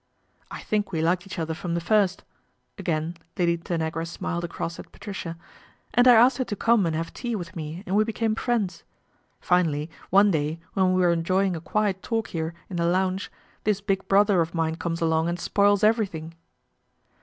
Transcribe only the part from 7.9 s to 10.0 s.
we became friends. Finally,